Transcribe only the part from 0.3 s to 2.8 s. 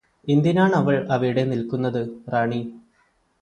എന്തിനാണവൾ അവിടെ നിൽക്കുന്നത് റാണി